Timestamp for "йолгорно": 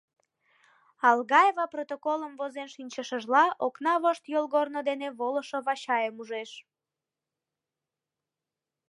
4.33-4.79